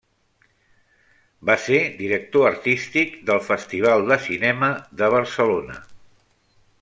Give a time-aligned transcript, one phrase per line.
[1.49, 4.71] Va ser director artístic del Festival de Cinema
[5.03, 5.81] de Barcelona.